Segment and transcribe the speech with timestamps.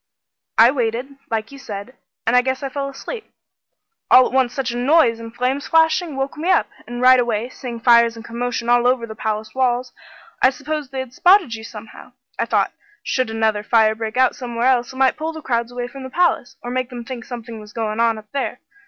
[0.57, 1.93] "I waited, like you said,
[2.25, 3.31] an' I guess I fell asleep.
[4.09, 7.49] All at once such a noise, and flames flashing, woke me up, and right away,
[7.49, 9.93] seeing fires and commotion all over the palace walls,
[10.41, 12.13] I supposed they had spotted you somehow.
[12.39, 12.71] I thought
[13.03, 16.09] should another fire break out somewhere else, it might pull the crowds away from the
[16.09, 18.59] palace, or make them think something was goin' on up there.